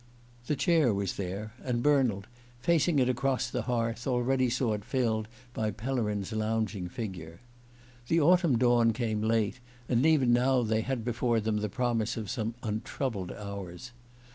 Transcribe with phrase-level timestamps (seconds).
[0.47, 2.25] The chair was there, and Bernald,
[2.59, 7.39] facing it across the hearth, already saw it filled by Pellerin's lounging figure.
[8.07, 12.31] The autumn dawn came late, and even now they had before them the promise of
[12.31, 13.91] some untroubled hours.